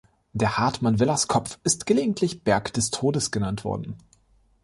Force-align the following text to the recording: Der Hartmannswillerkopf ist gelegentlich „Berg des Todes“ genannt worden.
Der 0.33 0.57
Hartmannswillerkopf 0.57 1.59
ist 1.63 1.85
gelegentlich 1.85 2.43
„Berg 2.43 2.73
des 2.73 2.89
Todes“ 2.89 3.29
genannt 3.29 3.63
worden. 3.63 3.97